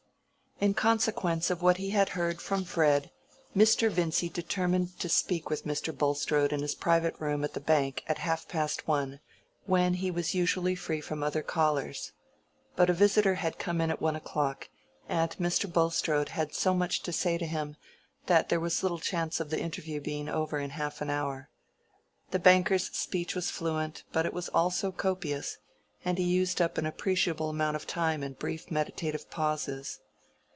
[0.61, 3.09] In consequence of what he had heard from Fred,
[3.57, 3.89] Mr.
[3.89, 5.91] Vincy determined to speak with Mr.
[5.97, 9.19] Bulstrode in his private room at the Bank at half past one,
[9.65, 12.11] when he was usually free from other callers.
[12.75, 14.69] But a visitor had come in at one o'clock,
[15.09, 15.65] and Mr.
[15.71, 17.75] Bulstrode had so much to say to him,
[18.27, 21.49] that there was little chance of the interview being over in half an hour.
[22.29, 25.57] The banker's speech was fluent, but it was also copious,
[26.05, 30.01] and he used up an appreciable amount of time in brief meditative pauses.